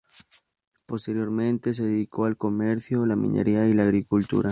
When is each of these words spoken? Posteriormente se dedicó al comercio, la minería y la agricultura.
Posteriormente 0.87 1.75
se 1.75 1.83
dedicó 1.83 2.25
al 2.25 2.35
comercio, 2.35 3.05
la 3.05 3.15
minería 3.15 3.67
y 3.67 3.73
la 3.73 3.83
agricultura. 3.83 4.49